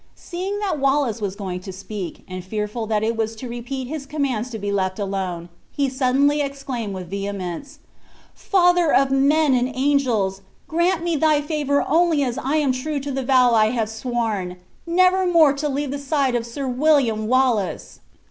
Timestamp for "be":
4.57-4.71